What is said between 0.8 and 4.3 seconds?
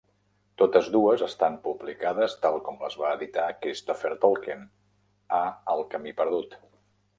dues estan publicades, tal com les va editar Christopher